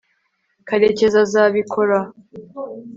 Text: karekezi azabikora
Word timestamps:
karekezi 0.67 1.17
azabikora 1.25 1.99